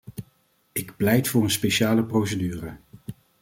Ik 0.71 0.95
pleit 0.95 1.27
voor 1.27 1.43
een 1.43 1.49
speciale 1.51 2.03
procedure. 2.03 2.75